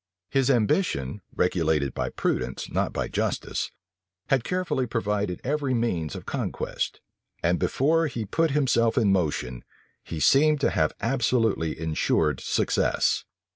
His 0.31 0.49
ambition, 0.49 1.21
regulated 1.31 1.93
by 1.93 2.09
prudence, 2.09 2.71
not 2.71 2.91
by 2.91 3.07
justice, 3.07 3.69
had 4.29 4.43
carefully 4.43 4.87
provided 4.87 5.39
every 5.43 5.75
means 5.75 6.15
of 6.15 6.25
conquest; 6.25 7.01
and 7.43 7.59
before 7.59 8.07
he 8.07 8.25
put 8.25 8.49
himself 8.49 8.97
in 8.97 9.11
motion, 9.11 9.63
he 10.03 10.19
seemed 10.19 10.59
to 10.61 10.71
have 10.71 10.93
absolutely 11.01 11.79
insured 11.79 12.39
success. 12.41 13.25